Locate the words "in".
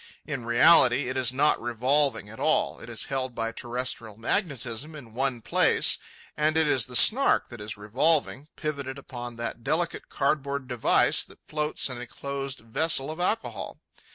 0.25-0.45, 4.95-5.13, 11.87-12.01